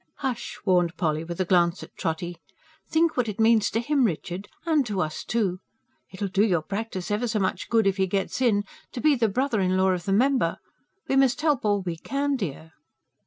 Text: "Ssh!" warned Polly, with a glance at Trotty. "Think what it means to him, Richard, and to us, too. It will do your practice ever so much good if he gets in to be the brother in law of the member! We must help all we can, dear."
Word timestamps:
"Ssh!" 0.23 0.57
warned 0.65 0.97
Polly, 0.97 1.23
with 1.23 1.39
a 1.39 1.45
glance 1.45 1.83
at 1.83 1.95
Trotty. 1.95 2.39
"Think 2.89 3.15
what 3.15 3.27
it 3.29 3.39
means 3.39 3.69
to 3.69 3.79
him, 3.79 4.03
Richard, 4.05 4.47
and 4.65 4.83
to 4.87 4.99
us, 4.99 5.23
too. 5.23 5.59
It 6.09 6.19
will 6.19 6.27
do 6.27 6.43
your 6.43 6.63
practice 6.63 7.11
ever 7.11 7.27
so 7.27 7.37
much 7.37 7.69
good 7.69 7.85
if 7.85 7.97
he 7.97 8.07
gets 8.07 8.41
in 8.41 8.63
to 8.93 8.99
be 8.99 9.13
the 9.13 9.29
brother 9.29 9.59
in 9.59 9.77
law 9.77 9.89
of 9.89 10.05
the 10.05 10.11
member! 10.13 10.57
We 11.07 11.17
must 11.17 11.41
help 11.41 11.63
all 11.65 11.83
we 11.83 11.97
can, 11.97 12.35
dear." 12.35 12.71